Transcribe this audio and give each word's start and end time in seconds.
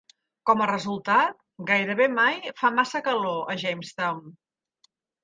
Com 0.49 0.61
a 0.63 0.67
resultat, 0.69 1.35
gairebé 1.71 2.07
mai 2.13 2.39
fa 2.63 2.71
massa 2.79 3.03
calor 3.09 3.53
a 3.55 3.59
Jamestown. 3.65 4.25